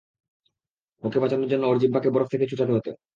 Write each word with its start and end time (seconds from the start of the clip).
ওকে 1.03 1.17
বাঁচানোর 1.21 1.51
জন্য 1.51 1.63
ওর 1.65 1.77
জিহ্বাকে 1.81 2.09
বরফ 2.11 2.27
থেকে 2.31 2.45
ছুটাতে 2.49 2.71
হত। 2.75 2.87